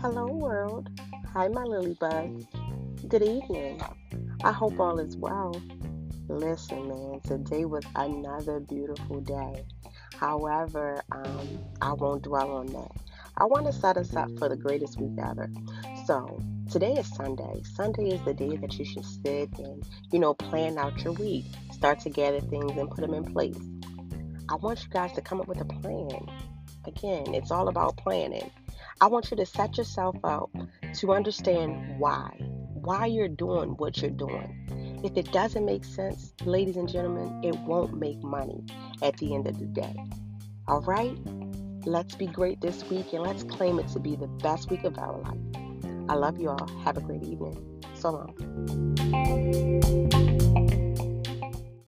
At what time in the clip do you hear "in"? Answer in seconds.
23.12-23.24